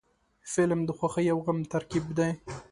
فلم 0.53 0.79
د 0.85 0.89
خوښۍ 0.97 1.27
او 1.33 1.39
غم 1.45 1.59
ترکیب 1.73 2.05
دی 2.17 2.29